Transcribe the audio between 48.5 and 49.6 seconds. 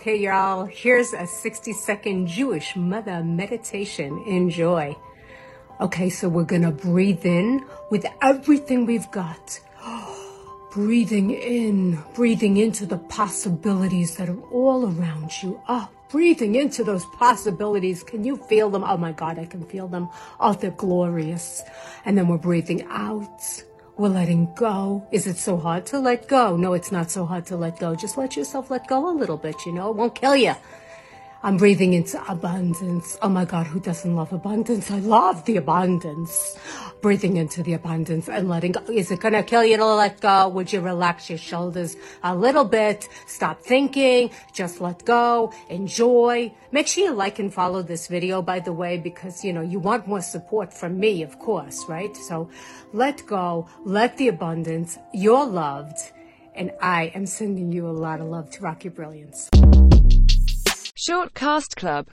the way, because, you